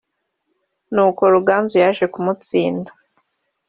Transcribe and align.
n’uko 0.93 1.21
Ruganzu 1.33 1.75
yaje 1.83 2.05
kumutsinda 2.13 2.91